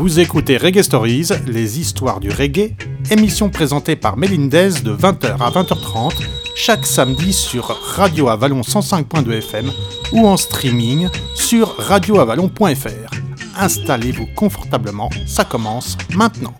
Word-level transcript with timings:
Vous 0.00 0.18
écoutez 0.18 0.56
Reggae 0.56 0.80
Stories, 0.80 1.28
les 1.46 1.78
histoires 1.78 2.20
du 2.20 2.30
reggae, 2.30 2.74
émission 3.10 3.50
présentée 3.50 3.96
par 3.96 4.16
Melindez 4.16 4.80
de 4.82 4.96
20h 4.96 5.36
à 5.38 5.50
20h30 5.50 6.22
chaque 6.56 6.86
samedi 6.86 7.34
sur 7.34 7.66
Radio 7.66 8.30
Avalon 8.30 8.62
105.2 8.62 9.30
FM 9.30 9.70
ou 10.12 10.26
en 10.26 10.38
streaming 10.38 11.10
sur 11.34 11.76
radioavalon.fr. 11.76 13.10
Installez-vous 13.58 14.28
confortablement, 14.34 15.10
ça 15.26 15.44
commence 15.44 15.98
maintenant. 16.14 16.54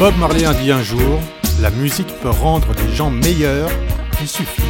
Bob 0.00 0.16
Marley 0.16 0.46
a 0.46 0.54
dit 0.54 0.72
un 0.72 0.82
jour, 0.82 1.20
la 1.60 1.68
musique 1.68 2.08
peut 2.22 2.30
rendre 2.30 2.68
les 2.72 2.96
gens 2.96 3.10
meilleurs, 3.10 3.68
il 4.22 4.26
suffit 4.26 4.62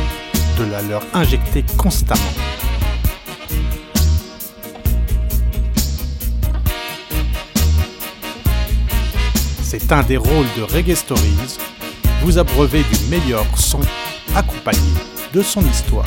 de 0.59 0.65
la 0.65 0.83
leur 0.83 1.03
injecter 1.15 1.65
constamment. 1.77 2.21
C'est 9.63 9.93
un 9.93 10.03
des 10.03 10.17
rôles 10.17 10.49
de 10.57 10.63
Reggae 10.65 10.97
Stories, 10.97 11.59
vous 12.23 12.37
abreuver 12.37 12.83
du 12.83 13.09
meilleur 13.09 13.47
son 13.57 13.83
accompagné 14.35 14.81
de 15.33 15.43
son 15.43 15.65
histoire. 15.65 16.07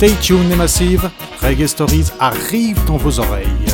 Stay 0.00 0.16
tuned 0.22 0.48
les 0.48 0.56
massives, 0.56 1.10
Reggae 1.42 1.66
Stories 1.68 2.06
arrive 2.18 2.82
dans 2.86 2.96
vos 2.96 3.20
oreilles. 3.20 3.69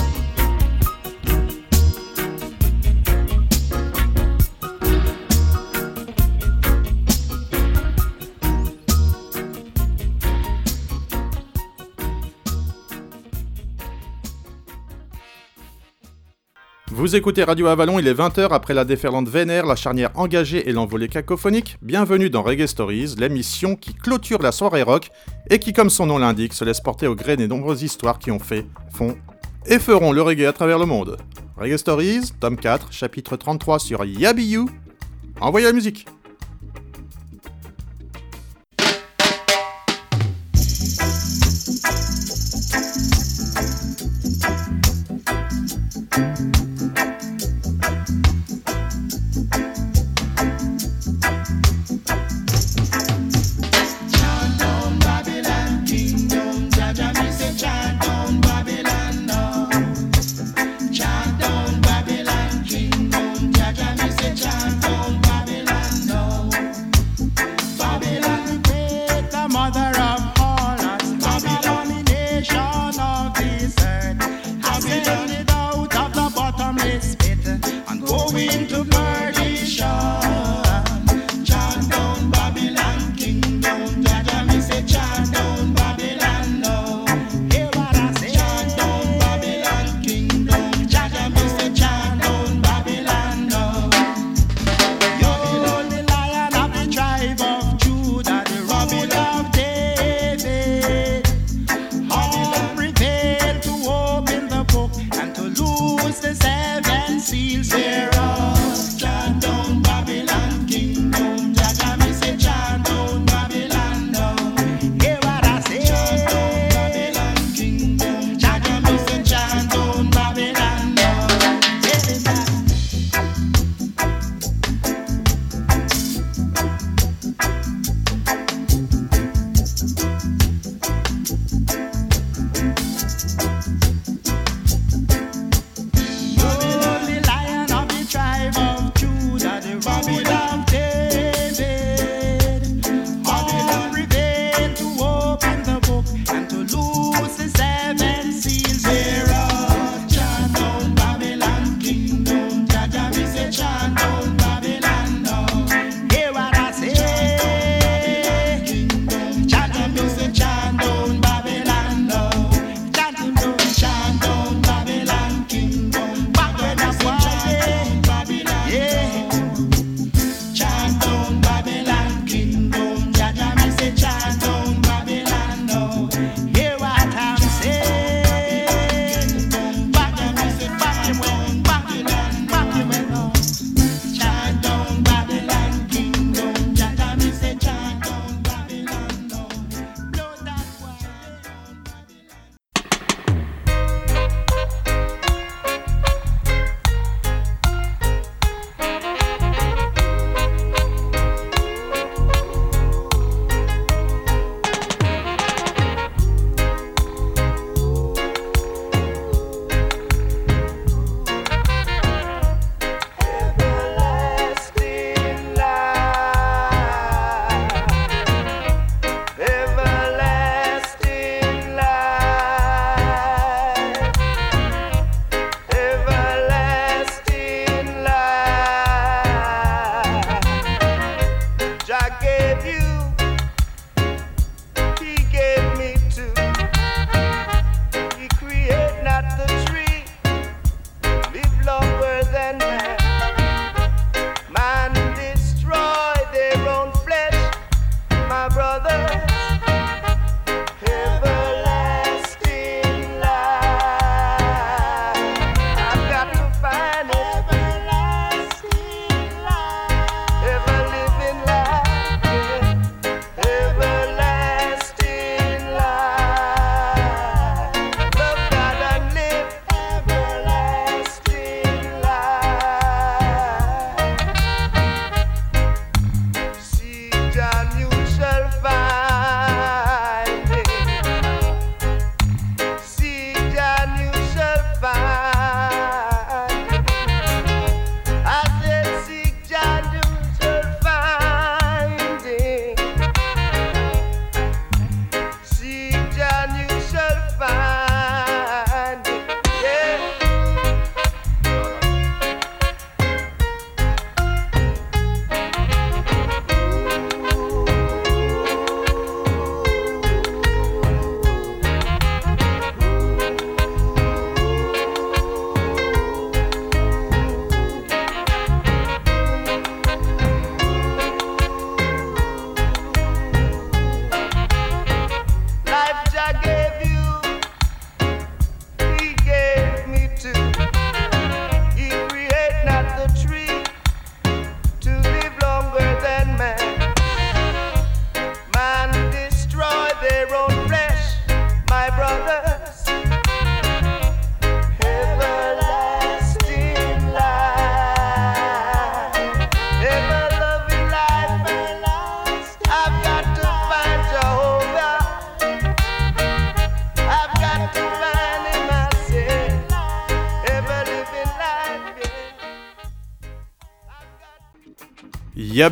Vous 17.07 17.15
écoutez 17.15 17.45
Radio 17.45 17.69
Avalon, 17.69 18.01
il 18.01 18.09
est 18.09 18.15
20h 18.15 18.49
après 18.51 18.75
la 18.75 18.85
déferlante 18.85 19.29
vénère, 19.29 19.65
la 19.65 19.77
charnière 19.77 20.11
engagée 20.17 20.69
et 20.69 20.73
l'envolée 20.73 21.07
cacophonique. 21.07 21.79
Bienvenue 21.81 22.31
dans 22.31 22.43
Reggae 22.43 22.67
Stories, 22.67 23.15
l'émission 23.17 23.77
qui 23.77 23.95
clôture 23.95 24.43
la 24.43 24.51
soirée 24.51 24.83
rock 24.83 25.11
et 25.49 25.61
qui, 25.61 25.73
comme 25.73 25.89
son 25.89 26.07
nom 26.07 26.19
l'indique, 26.19 26.53
se 26.53 26.65
laisse 26.65 26.81
porter 26.81 27.07
au 27.07 27.15
gré 27.15 27.37
des 27.37 27.47
nombreuses 27.47 27.85
histoires 27.85 28.19
qui 28.19 28.33
ont 28.33 28.41
fait, 28.41 28.67
font 28.93 29.17
et 29.67 29.79
feront 29.79 30.11
le 30.11 30.21
reggae 30.21 30.47
à 30.47 30.53
travers 30.53 30.81
le 30.81 30.87
monde. 30.87 31.17
Reggae 31.57 31.77
Stories, 31.77 32.33
tome 32.41 32.57
4, 32.57 32.93
chapitre 32.93 33.37
33 33.37 33.79
sur 33.79 34.05
Yabiyu. 34.05 34.67
Envoyez 35.41 35.67
la 35.67 35.73
musique 35.73 36.07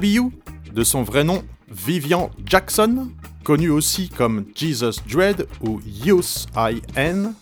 De 0.05 0.85
son 0.85 1.03
vrai 1.03 1.25
nom 1.25 1.43
Vivian 1.71 2.31
Jackson, 2.45 3.09
connu 3.43 3.71
aussi 3.71 4.11
comme 4.11 4.45
Jesus 4.55 5.01
Dread 5.11 5.47
ou 5.63 5.81
Youth 5.87 6.45
I.N., 6.55 7.33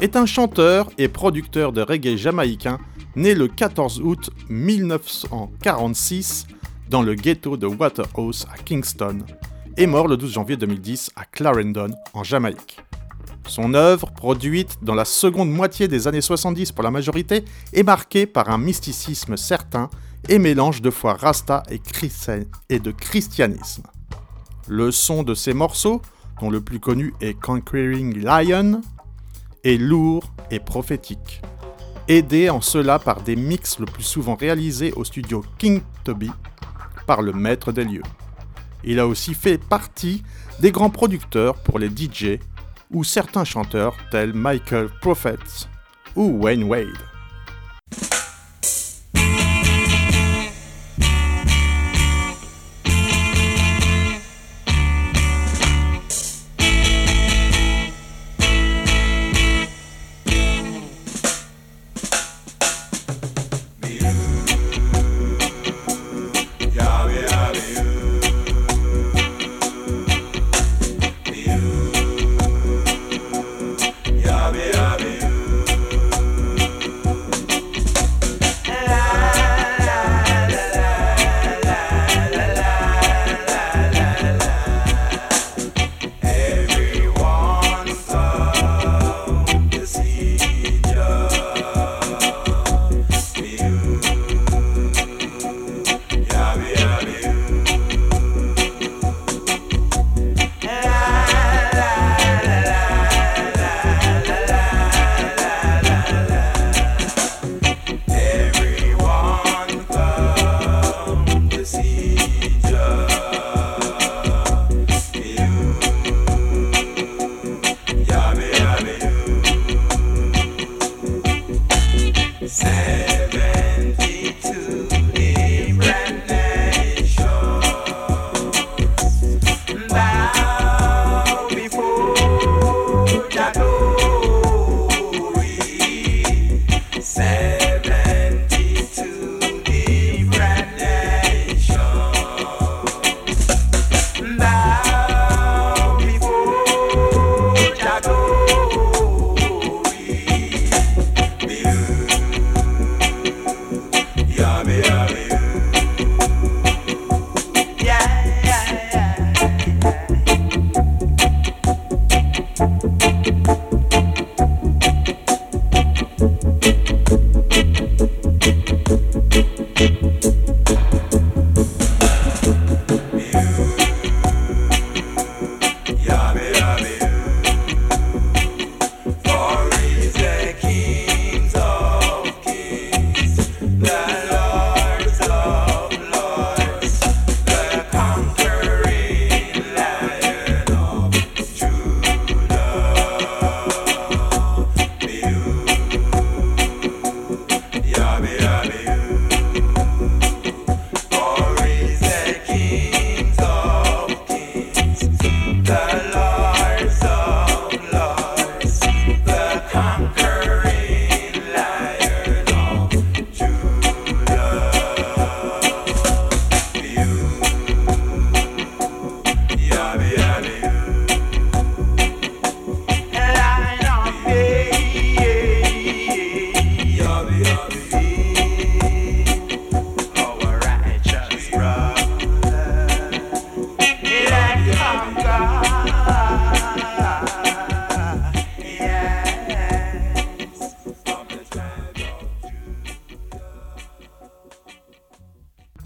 est 0.00 0.16
un 0.16 0.24
chanteur 0.24 0.88
et 0.96 1.08
producteur 1.08 1.70
de 1.70 1.82
reggae 1.82 2.16
jamaïcain 2.16 2.78
né 3.14 3.34
le 3.34 3.46
14 3.46 4.00
août 4.00 4.30
1946 4.48 6.46
dans 6.88 7.02
le 7.02 7.12
ghetto 7.14 7.58
de 7.58 7.66
Waterhouse 7.66 8.46
à 8.50 8.56
Kingston 8.56 9.18
et 9.76 9.86
mort 9.86 10.08
le 10.08 10.16
12 10.16 10.32
janvier 10.32 10.56
2010 10.56 11.10
à 11.14 11.26
Clarendon 11.26 11.90
en 12.14 12.24
Jamaïque. 12.24 12.82
Son 13.46 13.74
œuvre, 13.74 14.10
produite 14.12 14.78
dans 14.82 14.94
la 14.94 15.04
seconde 15.04 15.50
moitié 15.50 15.88
des 15.88 16.06
années 16.08 16.20
70 16.20 16.72
pour 16.72 16.84
la 16.84 16.90
majorité, 16.90 17.44
est 17.72 17.82
marquée 17.82 18.26
par 18.26 18.50
un 18.50 18.58
mysticisme 18.58 19.36
certain 19.36 19.90
et 20.28 20.38
mélange 20.38 20.80
de 20.80 20.90
foi 20.90 21.14
rasta 21.14 21.62
et, 21.68 22.78
de 22.78 22.90
christianisme. 22.92 23.82
Le 24.68 24.92
son 24.92 25.22
de 25.22 25.34
ces 25.34 25.54
morceaux, 25.54 26.00
dont 26.40 26.50
le 26.50 26.60
plus 26.60 26.80
connu 26.80 27.12
est 27.20 27.38
Conquering 27.38 28.22
Lion, 28.22 28.80
est 29.64 29.76
lourd 29.76 30.24
et 30.50 30.60
prophétique, 30.60 31.42
aidé 32.08 32.50
en 32.50 32.60
cela 32.60 32.98
par 32.98 33.22
des 33.22 33.36
mix 33.36 33.78
le 33.78 33.86
plus 33.86 34.04
souvent 34.04 34.34
réalisés 34.34 34.92
au 34.92 35.04
studio 35.04 35.44
King 35.58 35.82
Toby 36.04 36.30
par 37.06 37.22
le 37.22 37.32
maître 37.32 37.72
des 37.72 37.84
lieux. 37.84 38.02
Il 38.84 38.98
a 38.98 39.06
aussi 39.06 39.34
fait 39.34 39.58
partie 39.58 40.22
des 40.60 40.72
grands 40.72 40.90
producteurs 40.90 41.54
pour 41.62 41.78
les 41.78 41.88
DJ 41.88 42.38
ou 42.92 43.04
certains 43.04 43.44
chanteurs 43.44 43.96
tels 44.10 44.34
Michael 44.34 44.88
Prophet 45.00 45.68
ou 46.14 46.42
Wayne 46.42 46.64
Wade. 46.64 48.21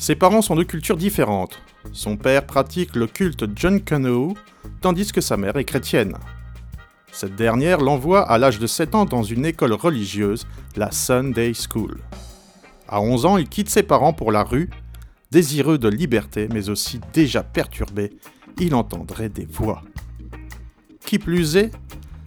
Ses 0.07 0.15
parents 0.15 0.41
sont 0.41 0.55
de 0.55 0.63
cultures 0.63 0.97
différentes. 0.97 1.61
Son 1.91 2.17
père 2.17 2.47
pratique 2.47 2.95
le 2.95 3.09
culte 3.09 3.45
John 3.57 3.81
Canoe, 3.81 4.35
tandis 4.81 5.11
que 5.11 5.21
sa 5.21 5.37
mère 5.37 5.57
est 5.57 5.65
chrétienne. 5.65 6.15
Cette 7.11 7.35
dernière 7.35 7.81
l'envoie 7.81 8.23
à 8.23 8.39
l'âge 8.39 8.61
de 8.61 8.69
7 8.69 8.95
ans 8.95 9.05
dans 9.05 9.25
une 9.25 9.45
école 9.45 9.73
religieuse, 9.73 10.47
la 10.77 10.93
Sunday 10.93 11.51
School. 11.55 11.99
À 12.87 13.01
11 13.01 13.27
ans, 13.27 13.37
il 13.37 13.49
quitte 13.49 13.69
ses 13.69 13.83
parents 13.83 14.13
pour 14.13 14.31
la 14.31 14.45
rue, 14.45 14.71
désireux 15.33 15.77
de 15.77 15.89
liberté 15.89 16.47
mais 16.55 16.69
aussi 16.69 17.01
déjà 17.13 17.43
perturbé, 17.43 18.13
il 18.61 18.77
entendrait 18.77 19.29
des 19.29 19.47
voix. 19.47 19.83
Qui 21.05 21.19
plus 21.19 21.57
est, 21.57 21.73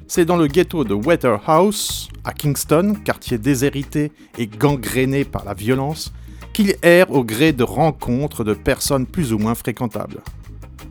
c'est 0.05 0.25
dans 0.25 0.35
le 0.35 0.47
ghetto 0.47 0.83
de 0.83 0.93
Waterhouse, 0.93 2.09
à 2.25 2.33
Kingston, 2.33 2.95
quartier 3.05 3.37
déshérité 3.37 4.11
et 4.37 4.47
gangréné 4.47 5.23
par 5.23 5.45
la 5.45 5.53
violence, 5.53 6.11
qu'il 6.59 6.75
erre 6.81 7.09
au 7.11 7.23
gré 7.23 7.53
de 7.53 7.63
rencontres 7.63 8.43
de 8.43 8.53
personnes 8.53 9.05
plus 9.05 9.31
ou 9.31 9.37
moins 9.37 9.55
fréquentables. 9.55 10.19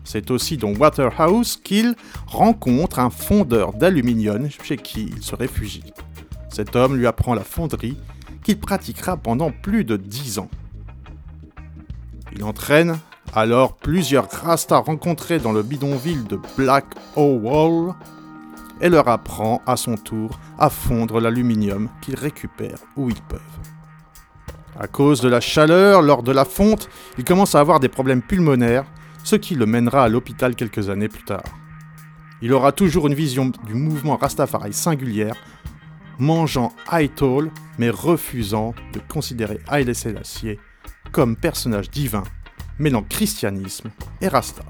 C'est 0.02 0.30
aussi 0.30 0.56
dans 0.56 0.72
Waterhouse 0.72 1.60
qu'il 1.62 1.94
rencontre 2.26 3.00
un 3.00 3.10
fondeur 3.10 3.74
d'aluminium 3.74 4.48
chez 4.62 4.78
qui 4.78 5.12
il 5.14 5.22
se 5.22 5.36
réfugie. 5.36 5.92
Cet 6.48 6.74
homme 6.74 6.96
lui 6.96 7.06
apprend 7.06 7.34
la 7.34 7.44
fonderie 7.44 7.98
qu'il 8.42 8.58
pratiquera 8.58 9.18
pendant 9.18 9.50
plus 9.50 9.84
de 9.84 9.98
dix 9.98 10.38
ans. 10.38 10.48
Il 12.34 12.44
entraîne 12.44 12.98
alors 13.34 13.76
plusieurs 13.76 14.30
Rastas 14.30 14.78
rencontrés 14.78 15.38
dans 15.38 15.52
le 15.52 15.62
bidonville 15.62 16.24
de 16.24 16.40
Black 16.56 16.86
Hole 17.14 17.92
et 18.80 18.88
leur 18.88 19.08
apprend 19.08 19.60
à 19.66 19.76
son 19.76 19.96
tour 19.96 20.40
à 20.58 20.70
fondre 20.70 21.20
l'aluminium 21.20 21.90
qu'ils 22.00 22.16
récupèrent 22.16 22.80
où 22.96 23.10
ils 23.10 23.20
peuvent. 23.20 23.77
À 24.80 24.86
cause 24.86 25.20
de 25.20 25.28
la 25.28 25.40
chaleur 25.40 26.02
lors 26.02 26.22
de 26.22 26.30
la 26.30 26.44
fonte, 26.44 26.88
il 27.18 27.24
commence 27.24 27.56
à 27.56 27.60
avoir 27.60 27.80
des 27.80 27.88
problèmes 27.88 28.22
pulmonaires, 28.22 28.84
ce 29.24 29.34
qui 29.34 29.56
le 29.56 29.66
mènera 29.66 30.04
à 30.04 30.08
l'hôpital 30.08 30.54
quelques 30.54 30.88
années 30.88 31.08
plus 31.08 31.24
tard. 31.24 31.42
Il 32.42 32.52
aura 32.52 32.70
toujours 32.70 33.08
une 33.08 33.14
vision 33.14 33.50
du 33.66 33.74
mouvement 33.74 34.16
Rastafari 34.16 34.72
singulière, 34.72 35.34
mangeant 36.20 36.72
Aitol 36.92 37.50
mais 37.78 37.90
refusant 37.90 38.72
de 38.92 39.00
considérer 39.08 39.58
Haile 39.68 39.94
Selassie 39.96 40.58
comme 41.10 41.34
personnage 41.34 41.90
divin, 41.90 42.22
mêlant 42.78 43.02
christianisme 43.02 43.90
et 44.20 44.28
Rasta. 44.28 44.62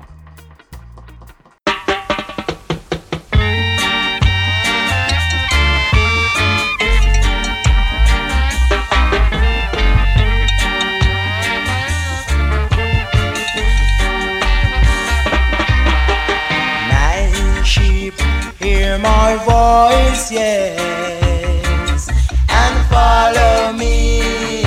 Voice, 19.45 20.31
yes, 20.31 22.09
and 22.49 22.77
follow 22.89 23.73
me. 23.73 24.65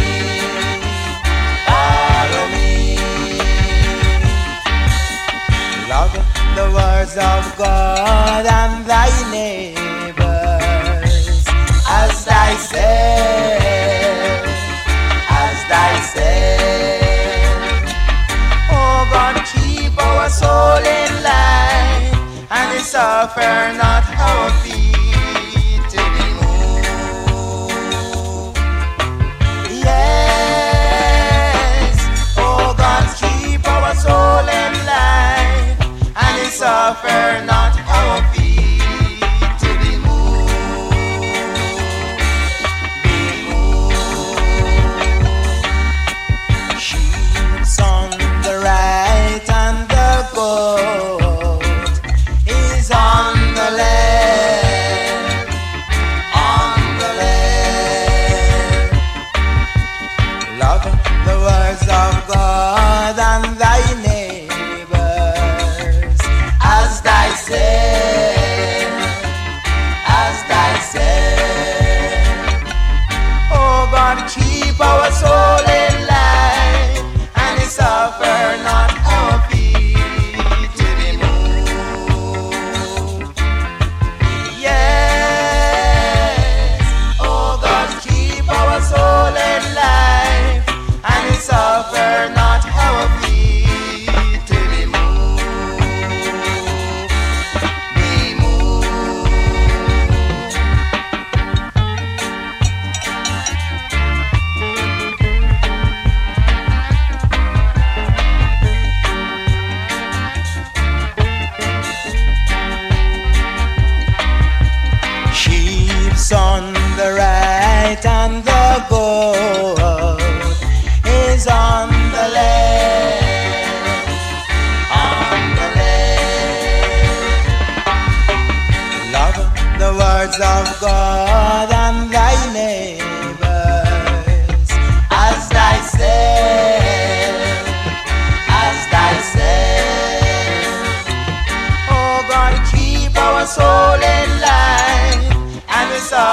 Follow 1.67 2.45
me. 2.55 2.97
Love 5.89 6.13
the 6.55 6.67
words 6.73 7.15
of 7.17 7.43
God 7.57 8.45
and 8.45 8.85
thy 8.85 9.09
neighbors 9.31 11.11
as 11.89 12.11
thyself, 12.25 12.81
as 15.29 15.57
thyself. 15.71 16.31
Oh 18.71 19.07
God, 19.11 19.35
keep 19.53 19.93
our 20.01 20.29
soul 20.29 20.70
suffer 22.91 23.71
not 23.77 24.03
our 24.19 24.49
feet 24.63 25.81
to 25.93 26.01
be 26.15 26.25
moved. 26.39 27.71
Yes, 29.87 31.15
oh 32.37 32.75
God, 32.77 33.05
keep 33.15 33.63
our 33.65 33.95
soul 33.95 34.45
in 34.61 34.73
life 34.85 35.79
and 36.17 36.51
suffer 36.51 37.23
not 37.45 37.60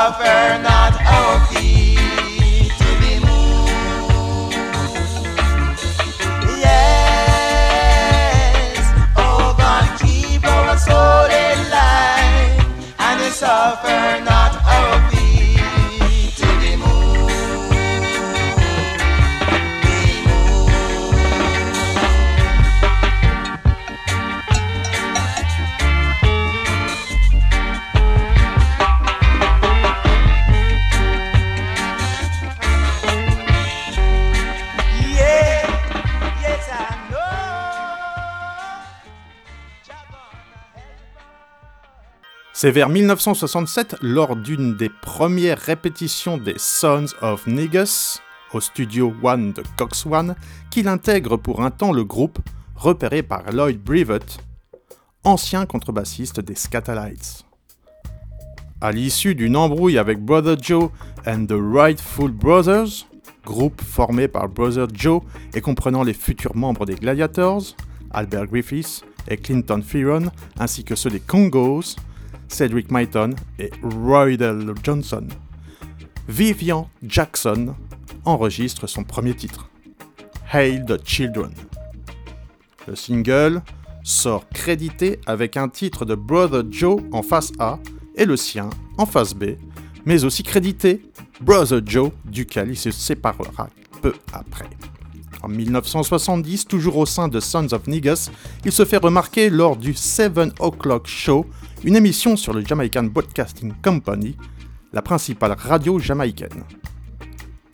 of 0.08 0.14
her 0.14 0.62
not 0.62 0.94
healthy 0.94 1.96
to 2.80 2.88
be 3.00 3.12
moved. 3.26 4.52
Yes, 6.64 7.64
oh 9.16 9.54
God, 9.58 9.84
keep 10.00 10.42
our 10.46 10.78
soul 10.78 11.28
alive 11.50 12.64
and 12.98 13.16
the 13.20 13.30
suffer 13.30 14.24
not. 14.24 14.38
C'est 42.60 42.72
vers 42.72 42.88
1967, 42.88 43.98
lors 44.02 44.34
d'une 44.34 44.74
des 44.76 44.88
premières 44.88 45.60
répétitions 45.60 46.38
des 46.38 46.56
Sons 46.56 47.06
of 47.22 47.46
Negus, 47.46 48.20
au 48.52 48.60
studio 48.60 49.14
One 49.22 49.52
de 49.52 49.62
Cox 49.76 50.04
One, 50.04 50.34
qu'il 50.68 50.88
intègre 50.88 51.36
pour 51.36 51.62
un 51.62 51.70
temps 51.70 51.92
le 51.92 52.02
groupe, 52.02 52.40
repéré 52.74 53.22
par 53.22 53.52
Lloyd 53.52 53.80
Brevet, 53.80 54.26
ancien 55.22 55.66
contrebassiste 55.66 56.40
des 56.40 56.56
Scatalites. 56.56 57.44
À 58.80 58.90
l'issue 58.90 59.36
d'une 59.36 59.54
embrouille 59.54 59.96
avec 59.96 60.18
Brother 60.18 60.56
Joe 60.60 60.90
and 61.28 61.46
the 61.46 61.54
Rightful 61.56 62.32
Brothers, 62.32 63.06
groupe 63.44 63.80
formé 63.80 64.26
par 64.26 64.48
Brother 64.48 64.88
Joe 64.92 65.22
et 65.54 65.60
comprenant 65.60 66.02
les 66.02 66.12
futurs 66.12 66.56
membres 66.56 66.86
des 66.86 66.96
Gladiators, 66.96 67.76
Albert 68.10 68.46
Griffiths 68.48 69.04
et 69.28 69.36
Clinton 69.36 69.80
Fearon, 69.80 70.32
ainsi 70.58 70.82
que 70.82 70.96
ceux 70.96 71.10
des 71.10 71.20
Congos, 71.20 71.94
Cedric 72.48 72.90
Myton 72.90 73.30
et 73.58 73.70
Roydell 73.82 74.72
Johnson. 74.82 75.26
Vivian 76.28 76.90
Jackson 77.02 77.74
enregistre 78.24 78.86
son 78.86 79.04
premier 79.04 79.34
titre, 79.34 79.70
Hail 80.52 80.84
the 80.86 80.98
Children. 81.04 81.52
Le 82.87 82.96
single 82.96 83.62
sort 84.02 84.48
crédité 84.48 85.20
avec 85.26 85.56
un 85.56 85.68
titre 85.68 86.04
de 86.04 86.14
Brother 86.14 86.64
Joe 86.70 87.00
en 87.12 87.22
face 87.22 87.52
A 87.58 87.78
et 88.14 88.24
le 88.24 88.37
sien 88.37 88.70
en 88.96 89.06
face 89.06 89.34
B, 89.34 89.56
mais 90.04 90.24
aussi 90.24 90.42
crédité 90.42 91.02
Brother 91.40 91.80
Joe, 91.84 92.11
duquel 92.24 92.70
il 92.70 92.76
se 92.76 92.90
séparera 92.90 93.68
peu 94.02 94.14
après. 94.32 94.68
En 95.42 95.48
1970, 95.48 96.66
toujours 96.66 96.96
au 96.96 97.06
sein 97.06 97.28
de 97.28 97.38
Sons 97.38 97.72
of 97.72 97.87
Niggas, 97.87 98.30
il 98.64 98.72
se 98.72 98.84
fait 98.84 98.96
remarquer 98.96 99.50
lors 99.50 99.76
du 99.76 99.94
7 99.94 100.32
O'Clock 100.58 101.06
Show, 101.06 101.46
une 101.84 101.96
émission 101.96 102.36
sur 102.36 102.52
le 102.52 102.64
Jamaican 102.64 103.04
Broadcasting 103.04 103.72
Company, 103.82 104.36
la 104.92 105.02
principale 105.02 105.52
radio 105.52 105.98
jamaïcaine. 105.98 106.64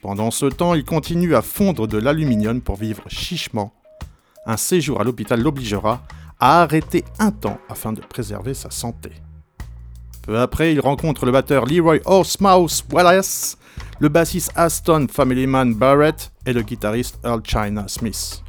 Pendant 0.03 0.31
ce 0.31 0.47
temps, 0.47 0.75
il 0.75 0.85
continue 0.85 1.35
à 1.35 1.43
fondre 1.43 1.89
de 1.89 1.97
l'aluminium 1.99 2.61
pour 2.61 2.77
vivre 2.77 3.03
chichement. 3.09 3.73
Un 4.47 4.59
séjour 4.59 5.01
à 5.01 5.05
l'hôpital 5.05 5.41
l'obligera 5.41 6.03
à 6.39 6.61
arrêter 6.63 7.05
un 7.19 7.31
temps 7.31 7.59
afin 7.69 7.93
de 7.93 8.03
préserver 8.03 8.53
sa 8.53 8.71
santé. 8.71 9.11
Peu 10.23 10.39
après, 10.39 10.73
il 10.73 10.81
rencontre 10.81 11.25
le 11.25 11.33
batteur 11.33 11.65
Leroy 11.65 12.01
Horsemouse 12.05 12.85
Wallace, 12.93 13.57
le 14.01 14.09
bassiste 14.09 14.53
Aston 14.55 15.07
Familyman 15.11 15.75
Barrett 15.75 16.31
et 16.45 16.53
le 16.53 16.63
guitariste 16.63 17.19
Earl 17.25 17.43
China 17.45 17.85
Smith. 17.89 18.44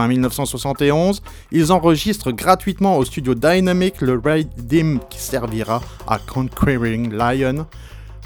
Fin 0.00 0.08
1971, 0.08 1.20
ils 1.52 1.72
enregistrent 1.72 2.32
gratuitement 2.32 2.96
au 2.96 3.04
studio 3.04 3.34
Dynamic 3.34 4.00
le 4.00 4.14
Redeem 4.14 4.98
qui 5.10 5.20
servira 5.20 5.82
à 6.06 6.18
Conquering 6.18 7.12
Lion, 7.12 7.66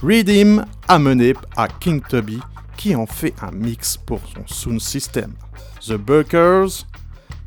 Redeem 0.01 0.65
amené 0.87 1.35
à 1.57 1.67
King 1.67 2.01
Tubby 2.09 2.39
qui 2.77 2.95
en 2.95 3.07
fait 3.07 3.35
un 3.43 3.51
mix 3.51 3.97
pour 3.97 4.21
son 4.25 4.47
sound 4.47 4.81
system. 4.81 5.33
The 5.81 5.95
Burkers 5.95 6.87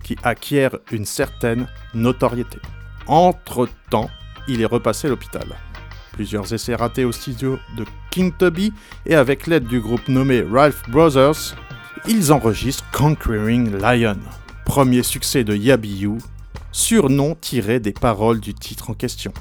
qui 0.04 0.18
acquiert 0.24 0.78
une 0.92 1.06
certaine 1.06 1.66
notoriété. 1.94 2.58
Entre-temps, 3.08 4.10
il 4.50 4.62
est 4.62 4.66
repassé 4.66 5.08
à 5.08 5.12
l'hôpital. 5.12 5.48
Plusieurs 6.12 6.54
essais 6.54 6.76
ratés 6.76 7.06
au 7.06 7.14
studio 7.14 7.60
de 7.78 7.86
King 8.12 8.34
Tubby 8.38 8.74
et 9.06 9.16
avec 9.16 9.48
l'aide 9.48 9.68
du 9.68 9.80
groupe 9.80 10.10
nommé 10.10 10.42
Ralph 10.42 10.84
Brothers, 10.90 11.56
ils 12.08 12.32
enregistrent 12.32 12.86
Conquering 12.92 13.78
Lion, 13.78 14.18
premier 14.66 15.04
succès 15.04 15.44
de 15.44 15.56
Yabiyu, 15.56 16.18
surnom 16.72 17.36
tiré 17.40 17.80
des 17.80 17.94
paroles 17.94 18.40
du 18.40 18.54
titre 18.54 18.90
en 18.90 18.94
question. 18.94 19.34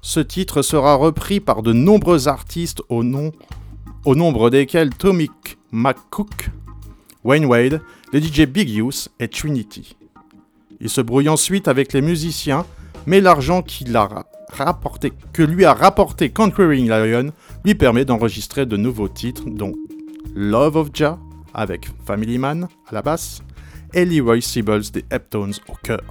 Ce 0.00 0.20
titre 0.20 0.62
sera 0.62 0.94
repris 0.94 1.40
par 1.40 1.62
de 1.62 1.72
nombreux 1.72 2.28
artistes 2.28 2.82
au, 2.88 3.04
nom, 3.04 3.32
nombre 4.06 4.50
desquels 4.50 4.90
Tommy 4.90 5.30
McCook, 5.70 6.50
Wayne 7.24 7.46
Wade, 7.46 7.80
le 8.12 8.20
DJ 8.20 8.42
Big 8.42 8.68
Use 8.68 9.08
et 9.20 9.28
Trinity. 9.28 9.96
Il 10.80 10.88
se 10.88 11.00
brouille 11.00 11.28
ensuite 11.28 11.68
avec 11.68 11.92
les 11.92 12.02
musiciens, 12.02 12.66
mais 13.06 13.20
l'argent 13.20 13.62
que 13.62 15.42
lui 15.42 15.64
a 15.64 15.74
rapporté 15.74 16.30
Conquering 16.30 16.88
Lion 16.88 17.32
lui 17.64 17.74
permet 17.74 18.04
d'enregistrer 18.04 18.66
de 18.66 18.76
nouveaux 18.76 19.08
titres, 19.08 19.44
dont 19.46 19.72
Love 20.34 20.76
of 20.76 20.88
Jah 20.92 21.18
avec 21.54 21.88
Family 22.06 22.38
Man 22.38 22.68
à 22.86 22.94
la 22.94 23.02
basse 23.02 23.42
et 23.92 24.04
Leroy 24.04 24.40
Sibbles 24.40 24.90
des 24.92 25.04
Heptones 25.10 25.54
au 25.68 25.74
cœur. 25.74 26.02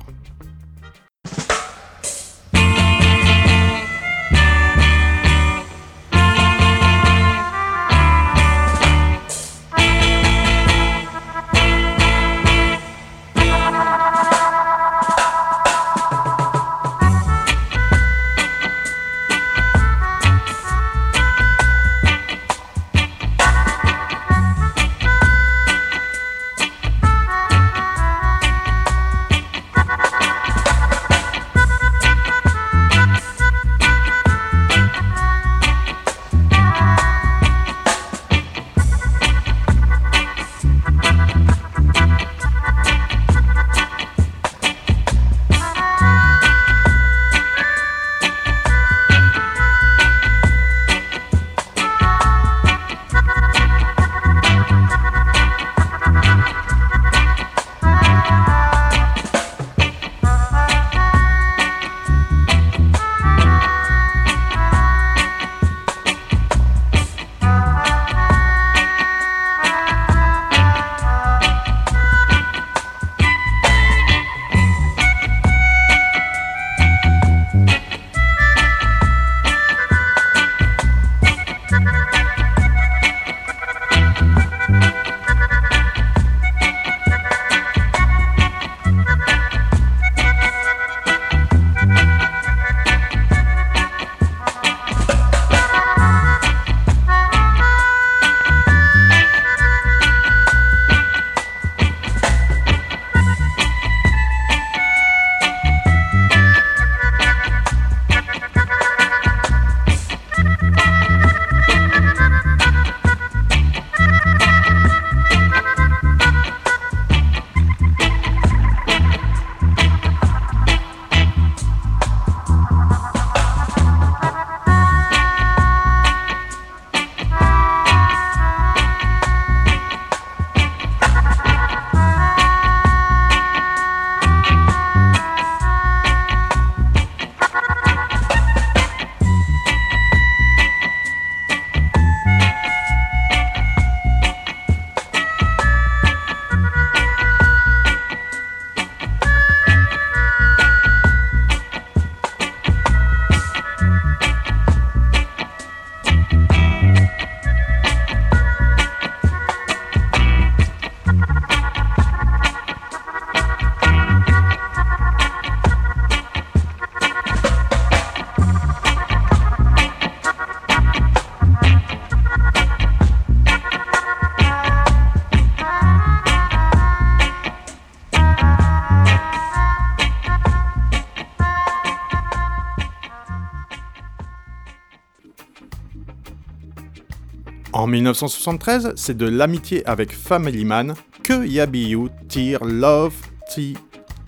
1973, 187.92 188.94
c'est 188.96 189.18
de 189.18 189.28
l'amitié 189.28 189.86
avec 189.86 190.14
Family 190.14 190.64
Man 190.64 190.96
que 191.24 191.46
Yabiyu 191.46 192.08
tire 192.30 192.64
Love 192.64 193.14
T 193.54 193.74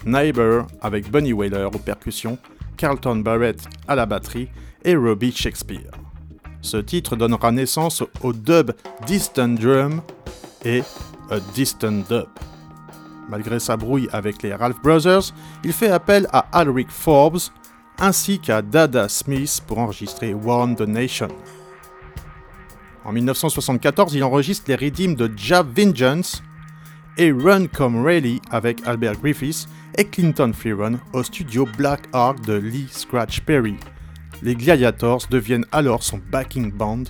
Neighbor 0.06 0.68
avec 0.82 1.10
Bunny 1.10 1.32
Wailer 1.32 1.70
aux 1.74 1.80
percussions, 1.80 2.38
Carlton 2.76 3.18
Barrett 3.18 3.64
à 3.88 3.96
la 3.96 4.06
batterie 4.06 4.50
et 4.84 4.96
Robbie 4.96 5.32
Shakespeare. 5.32 5.92
Ce 6.62 6.78
titre 6.78 7.16
donnera 7.16 7.52
naissance 7.54 8.04
au 8.22 8.34
dub 8.34 8.72
Distant 9.08 9.48
Drum 9.50 10.02
et 10.66 10.84
A 11.32 11.40
Distant 11.54 12.04
Dub. 12.10 12.28
Malgré 13.30 13.60
sa 13.60 13.78
brouille 13.78 14.10
avec 14.12 14.44
les 14.44 14.54
Ralph 14.54 14.82
Brothers, 14.84 15.34
il 15.64 15.72
fait 15.72 15.90
appel 15.90 16.28
à 16.34 16.46
Alric 16.52 16.90
Forbes 16.90 17.40
ainsi 17.98 18.40
qu'à 18.40 18.62
Dada 18.62 19.08
Smith 19.08 19.64
pour 19.66 19.78
enregistrer 19.78 20.34
Warn 20.34 20.76
the 20.76 20.82
Nation. 20.82 21.30
En 23.06 23.12
1974, 23.12 24.14
il 24.16 24.24
enregistre 24.24 24.66
les 24.70 24.76
rythmes 24.76 25.16
de 25.16 25.30
Jab 25.36 25.68
Vengeance 25.78 26.42
et 27.18 27.32
Run 27.32 27.68
Come 27.68 28.04
Rally 28.04 28.42
avec 28.50 28.86
Albert 28.88 29.20
Griffiths 29.20 29.68
et 29.98 30.06
Clinton 30.06 30.52
Freeron 30.54 31.00
au 31.12 31.22
studio 31.22 31.68
Black 31.78 32.04
Ark 32.14 32.40
de 32.46 32.54
Lee 32.54 32.88
Scratch 32.90 33.42
Perry. 33.42 33.76
Les 34.42 34.56
Gladiators 34.56 35.24
deviennent 35.30 35.66
alors 35.74 36.02
son 36.02 36.20
backing 36.32 36.72
band, 36.72 37.04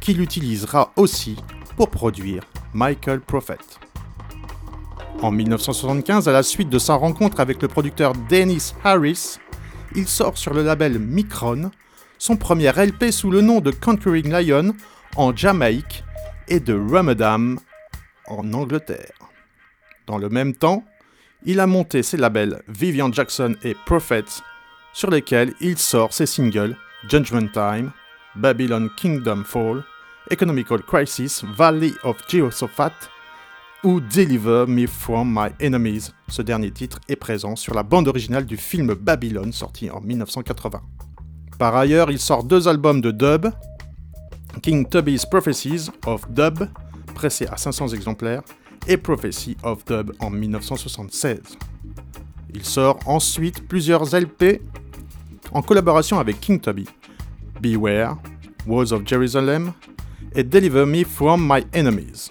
qu'il 0.00 0.20
utilisera 0.22 0.92
aussi 0.96 1.36
pour 1.76 1.90
produire 1.90 2.42
Michael 2.72 3.20
Prophet. 3.20 3.58
En 5.20 5.30
1975, 5.30 6.26
à 6.28 6.32
la 6.32 6.42
suite 6.42 6.70
de 6.70 6.78
sa 6.78 6.94
rencontre 6.94 7.40
avec 7.40 7.60
le 7.60 7.68
producteur 7.68 8.14
Dennis 8.30 8.72
Harris, 8.82 9.38
il 9.94 10.08
sort 10.08 10.38
sur 10.38 10.54
le 10.54 10.62
label 10.62 10.98
Micron 10.98 11.70
son 12.18 12.36
premier 12.36 12.72
LP 12.72 13.12
sous 13.12 13.30
le 13.30 13.40
nom 13.40 13.60
de 13.60 13.70
Conquering 13.70 14.30
Lion 14.30 14.74
en 15.16 15.34
Jamaïque 15.34 16.04
et 16.48 16.60
de 16.60 16.74
Ramadan 16.74 17.56
en 18.26 18.52
Angleterre. 18.52 19.12
Dans 20.06 20.18
le 20.18 20.28
même 20.28 20.54
temps, 20.54 20.84
il 21.44 21.60
a 21.60 21.66
monté 21.66 22.02
ses 22.02 22.16
labels 22.16 22.62
Vivian 22.68 23.12
Jackson 23.12 23.54
et 23.62 23.74
Prophets, 23.86 24.42
sur 24.92 25.10
lesquels 25.10 25.54
il 25.60 25.78
sort 25.78 26.12
ses 26.12 26.26
singles 26.26 26.76
Judgment 27.08 27.48
Time, 27.52 27.92
Babylon 28.34 28.88
Kingdom 28.96 29.44
Fall, 29.44 29.84
Economical 30.30 30.82
Crisis, 30.82 31.44
Valley 31.44 31.92
of 32.02 32.16
Jehoshaphat 32.28 32.92
ou 33.84 34.00
Deliver 34.00 34.64
Me 34.66 34.86
From 34.86 35.32
My 35.32 35.50
Enemies. 35.64 36.10
Ce 36.28 36.42
dernier 36.42 36.70
titre 36.70 36.98
est 37.08 37.16
présent 37.16 37.54
sur 37.54 37.74
la 37.74 37.82
bande 37.82 38.08
originale 38.08 38.44
du 38.44 38.56
film 38.56 38.94
Babylon 38.94 39.52
sorti 39.52 39.90
en 39.90 40.00
1980. 40.00 40.82
Par 41.58 41.76
ailleurs, 41.76 42.10
il 42.10 42.18
sort 42.18 42.44
deux 42.44 42.68
albums 42.68 43.00
de 43.00 43.10
dub, 43.10 43.46
King 44.60 44.88
Tubby's 44.88 45.24
Prophecies 45.26 45.90
of 46.06 46.28
Dub, 46.30 46.68
pressé 47.14 47.46
à 47.46 47.56
500 47.56 47.88
exemplaires, 47.88 48.42
et 48.86 48.96
Prophecy 48.96 49.56
of 49.62 49.84
Dub 49.84 50.12
en 50.20 50.30
1976. 50.30 51.58
Il 52.54 52.64
sort 52.64 52.98
ensuite 53.06 53.66
plusieurs 53.68 54.14
LP 54.14 54.60
en 55.52 55.62
collaboration 55.62 56.18
avec 56.18 56.40
King 56.40 56.60
Tubby, 56.60 56.86
Beware, 57.60 58.16
Walls 58.66 58.92
of 58.92 59.06
Jerusalem 59.06 59.72
et 60.34 60.44
Deliver 60.44 60.86
Me 60.86 61.04
From 61.04 61.46
My 61.46 61.64
Enemies. 61.74 62.30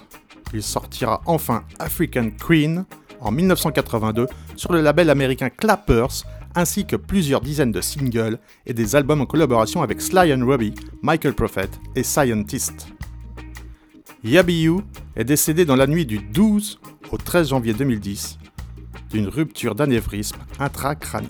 Il 0.53 0.63
sortira 0.63 1.21
enfin 1.25 1.63
African 1.79 2.29
Queen 2.31 2.85
en 3.19 3.31
1982 3.31 4.27
sur 4.55 4.71
le 4.71 4.81
label 4.81 5.09
américain 5.09 5.49
Clappers 5.49 6.23
ainsi 6.57 6.87
que 6.87 6.95
plusieurs 6.95 7.41
dizaines 7.41 7.71
de 7.71 7.81
singles 7.81 8.39
et 8.65 8.73
des 8.73 8.95
albums 8.95 9.21
en 9.21 9.27
collaboration 9.27 9.83
avec 9.83 10.01
Sly 10.01 10.33
and 10.33 10.43
Robbie, 10.43 10.73
Michael 11.03 11.35
Prophet 11.35 11.69
et 11.95 12.01
Scientist. 12.01 12.87
Yabiyu 14.23 14.79
est 15.15 15.23
décédé 15.23 15.65
dans 15.65 15.75
la 15.75 15.85
nuit 15.85 16.07
du 16.07 16.17
12 16.17 16.79
au 17.11 17.17
13 17.17 17.49
janvier 17.49 17.73
2010 17.73 18.39
d'une 19.11 19.27
rupture 19.27 19.75
d'anévrisme 19.75 20.37
intracrânien. 20.59 21.29